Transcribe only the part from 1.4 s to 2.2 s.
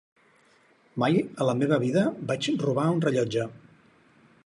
la meva vida